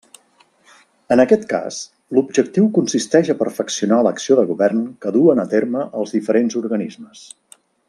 [1.15, 1.77] En aquest cas
[2.17, 7.25] l'objectiu consisteix a perfeccionar l'acció de govern que duen a terme els diferents organismes.